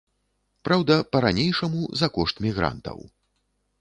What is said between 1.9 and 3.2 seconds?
за кошт мігрантаў.